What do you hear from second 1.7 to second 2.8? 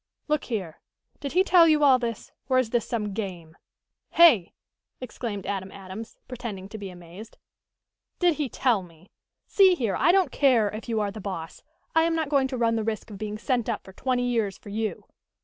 all this, or is